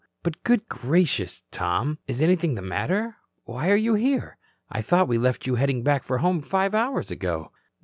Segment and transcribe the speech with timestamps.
[0.23, 3.17] "But, good gracious, Tom, is anything the matter?
[3.43, 4.39] Why are you here?
[4.67, 7.51] I thought we left you heading back for home five hours ago?"